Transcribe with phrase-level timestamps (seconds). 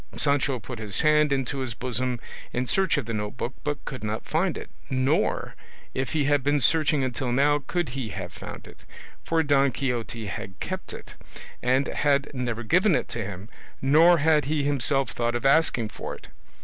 [0.17, 2.19] Sancho put his hand into his bosom
[2.53, 5.53] in search of the note book but could not find it, nor,
[5.93, 8.79] if he had been searching until now, could he have found it,
[9.23, 11.13] for Don Quixote had kept it,
[11.61, 13.47] and had never given it to him,
[13.79, 16.29] nor had he himself thought of asking for it.